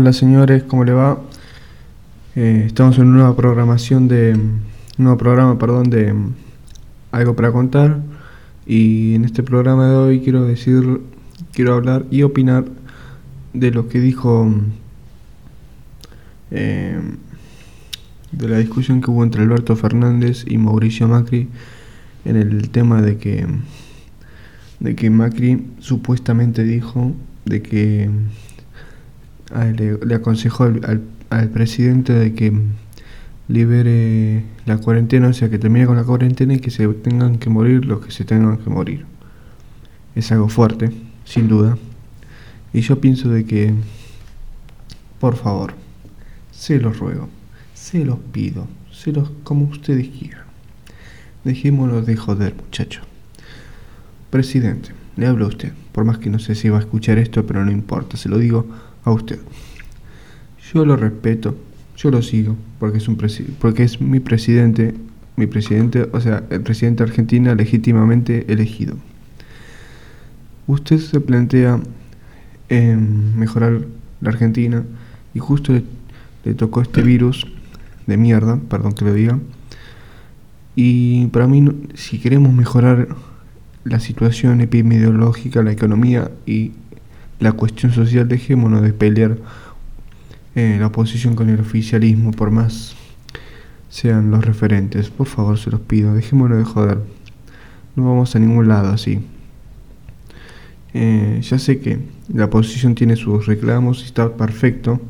[0.00, 1.20] Hola señores, ¿cómo le va?
[2.34, 4.32] Eh, estamos en una nueva programación de.
[4.32, 4.62] Un
[4.96, 6.34] nuevo programa, perdón, de mm,
[7.12, 8.00] Algo para contar.
[8.64, 11.02] Y en este programa de hoy quiero decir.
[11.52, 12.64] Quiero hablar y opinar
[13.52, 14.46] de lo que dijo.
[14.46, 14.72] mm,
[16.52, 17.00] eh,
[18.32, 21.50] de la discusión que hubo entre Alberto Fernández y Mauricio Macri
[22.24, 23.46] en el tema de que.
[24.78, 27.12] de que Macri supuestamente dijo
[27.44, 28.08] de que
[29.76, 32.52] le, le aconsejó al, al- al presidente de que
[33.48, 37.50] libere la cuarentena, o sea, que termine con la cuarentena y que se tengan que
[37.50, 39.04] morir los que se tengan que morir.
[40.14, 40.90] Es algo fuerte,
[41.24, 41.76] sin duda.
[42.72, 43.74] Y yo pienso de que,
[45.18, 45.74] por favor,
[46.52, 47.28] se los ruego,
[47.74, 50.44] se los pido, se los como ustedes quieran.
[51.44, 53.00] Dejémonos de joder, muchacho.
[54.30, 57.46] Presidente, le hablo a usted, por más que no sé si va a escuchar esto,
[57.46, 58.66] pero no importa, se lo digo
[59.04, 59.38] a usted.
[60.72, 61.56] Yo lo respeto,
[61.96, 63.18] yo lo sigo, porque es un
[63.58, 64.94] porque es mi presidente,
[65.36, 68.96] mi presidente, o sea, el presidente de Argentina legítimamente elegido.
[70.66, 71.80] Usted se plantea
[72.68, 73.80] mejorar
[74.20, 74.84] la Argentina
[75.34, 77.46] y justo le, tocó este virus
[78.06, 79.38] de mierda, perdón que lo diga.
[80.76, 83.08] Y para mí, si queremos mejorar
[83.84, 86.72] la situación epidemiológica, la economía y
[87.40, 89.38] la cuestión social, dejémonos de pelear
[90.54, 92.94] eh, la oposición con el oficialismo, por más
[93.88, 95.10] sean los referentes.
[95.10, 96.98] Por favor, se los pido, dejémonos de joder.
[97.96, 99.20] No vamos a ningún lado así.
[100.92, 101.98] Eh, ya sé que
[102.32, 105.00] la oposición tiene sus reclamos y está perfecto,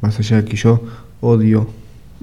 [0.00, 0.82] más allá de que yo
[1.20, 1.68] odio,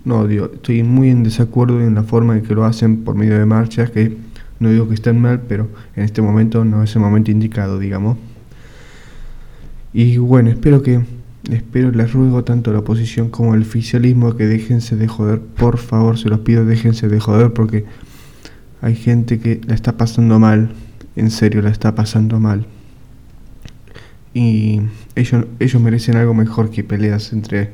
[0.04, 3.38] no odio, estoy muy en desacuerdo en la forma en que lo hacen por medio
[3.38, 4.18] de marchas, que
[4.60, 8.18] no digo que estén mal, pero en este momento no es el momento indicado, digamos.
[9.94, 11.02] Y bueno, espero que,
[11.50, 15.78] espero, les ruego tanto a la oposición como al oficialismo que déjense de joder, por
[15.78, 17.86] favor, se los pido, déjense de joder porque
[18.82, 20.72] hay gente que la está pasando mal,
[21.16, 22.66] en serio la está pasando mal.
[24.34, 24.82] Y
[25.16, 27.72] ellos, ellos merecen algo mejor que peleas entre,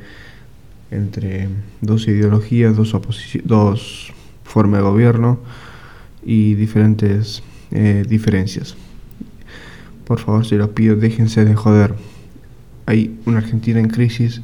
[0.89, 1.49] entre
[1.81, 2.95] dos ideologías, dos,
[3.43, 4.11] dos
[4.43, 5.39] formas de gobierno
[6.25, 8.75] y diferentes eh, diferencias.
[10.07, 11.93] Por favor, se los pido, déjense de joder.
[12.85, 14.41] Hay una Argentina en crisis,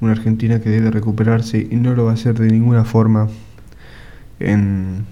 [0.00, 3.28] una Argentina que debe recuperarse y no lo va a hacer de ninguna forma
[4.38, 5.06] en,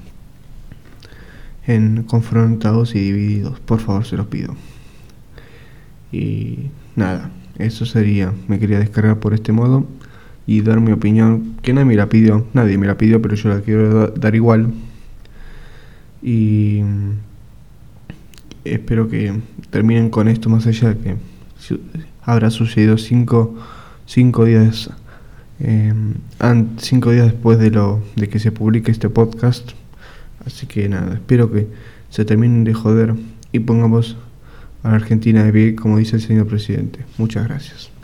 [1.66, 3.60] en confrontados y divididos.
[3.60, 4.54] Por favor, se los pido.
[6.12, 8.32] Y nada, eso sería.
[8.46, 9.86] Me quería descargar por este modo
[10.46, 13.48] y dar mi opinión, que nadie me la pidió, nadie me la pidió, pero yo
[13.50, 14.72] la quiero da- dar igual.
[16.22, 16.82] Y
[18.64, 19.32] espero que
[19.70, 21.16] terminen con esto más allá de que
[22.22, 23.56] habrá sucedido cinco,
[24.06, 24.90] cinco días
[25.60, 25.92] eh,
[26.78, 29.72] cinco días después de lo de que se publique este podcast.
[30.46, 31.66] Así que nada espero que
[32.10, 33.14] se terminen de joder
[33.52, 34.16] y pongamos
[34.82, 37.04] a la Argentina de pie como dice el señor presidente.
[37.18, 37.97] Muchas gracias